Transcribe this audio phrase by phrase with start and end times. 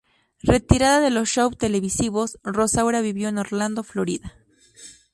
[0.41, 4.33] Retirada de los shows televisivos, Rosaura vivió en Orlando, Florida.